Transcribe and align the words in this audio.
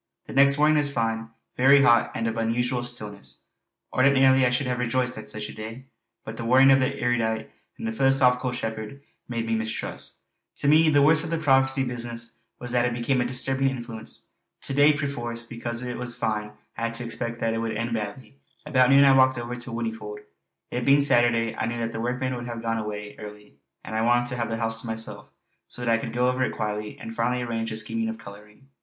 The 0.25 0.33
next 0.33 0.57
morning 0.57 0.77
was 0.77 0.91
fine, 0.91 1.29
very 1.55 1.83
hot, 1.83 2.09
and 2.15 2.25
of 2.25 2.35
an 2.35 2.49
unusual 2.49 2.83
stillness. 2.83 3.41
Ordinarily 3.93 4.47
I 4.47 4.49
should 4.49 4.65
have 4.65 4.79
rejoiced 4.79 5.15
at 5.15 5.27
such 5.27 5.47
a 5.47 5.53
day; 5.53 5.89
but 6.25 6.37
the 6.37 6.43
warning 6.43 6.71
of 6.71 6.79
the 6.79 6.99
erudite 6.99 7.51
and 7.77 7.95
philosophical 7.95 8.51
shepherd 8.51 9.03
made 9.29 9.45
me 9.45 9.53
mistrust. 9.53 10.15
To 10.55 10.67
me 10.67 10.89
the 10.89 11.03
worst 11.03 11.23
of 11.23 11.29
the 11.29 11.37
prophecy 11.37 11.85
business 11.87 12.39
was 12.59 12.71
that 12.71 12.85
it 12.85 12.95
became 12.95 13.21
a 13.21 13.25
disturbing 13.25 13.69
influence. 13.69 14.31
To 14.63 14.73
day, 14.73 14.91
perforce, 14.91 15.45
because 15.45 15.83
it 15.83 15.99
was 15.99 16.15
fine, 16.15 16.53
I 16.77 16.85
had 16.85 16.95
to 16.95 17.05
expect 17.05 17.39
that 17.39 17.53
it 17.53 17.59
would 17.59 17.77
end 17.77 17.93
badly. 17.93 18.39
About 18.65 18.89
noon 18.89 19.05
I 19.05 19.15
walked 19.15 19.37
over 19.37 19.55
to 19.55 19.69
Whinnyfold; 19.69 20.21
it 20.71 20.83
being 20.83 21.01
Saturday 21.01 21.55
I 21.55 21.67
knew 21.67 21.77
that 21.77 21.91
the 21.91 22.01
workmen 22.01 22.33
would 22.35 22.47
have 22.47 22.63
gone 22.63 22.79
away 22.79 23.17
early, 23.19 23.57
and 23.83 23.93
I 23.93 24.01
wanted 24.01 24.25
to 24.29 24.37
have 24.37 24.49
the 24.49 24.57
house 24.57 24.81
to 24.81 24.87
myself 24.87 25.29
so 25.67 25.85
that 25.85 25.91
I 25.93 25.99
could 25.99 26.11
go 26.11 26.27
over 26.27 26.43
it 26.43 26.53
quietly 26.55 26.97
and 26.99 27.15
finally 27.15 27.43
arrange 27.43 27.69
the 27.69 27.77
scheme 27.77 28.09
of 28.09 28.17
colouring. 28.17 28.69